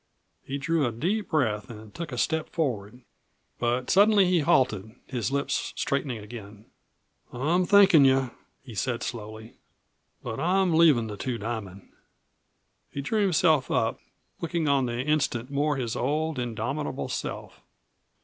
He 0.43 0.57
drew 0.57 0.87
a 0.87 0.91
deep 0.91 1.29
breath 1.29 1.69
and 1.69 1.93
took 1.93 2.11
a 2.11 2.17
step 2.17 2.49
forward. 2.49 3.03
But 3.59 3.91
suddenly 3.91 4.25
he 4.25 4.39
halted, 4.39 4.95
his 5.05 5.31
lips 5.31 5.73
straightening 5.75 6.17
again. 6.17 6.65
"I'm 7.31 7.65
thankin' 7.67 8.03
you," 8.03 8.31
he 8.63 8.73
said 8.73 9.03
slowly. 9.03 9.57
"But 10.23 10.39
I'm 10.39 10.73
leavin' 10.73 11.05
the 11.05 11.17
Two 11.17 11.37
Diamond." 11.37 11.87
He 12.89 13.01
drew 13.01 13.21
himself 13.21 13.69
up, 13.69 13.99
looking 14.39 14.67
on 14.67 14.87
the 14.87 15.03
instant 15.03 15.51
more 15.51 15.77
his 15.77 15.95
old 15.95 16.39
indomitable 16.39 17.07
self. 17.07 17.61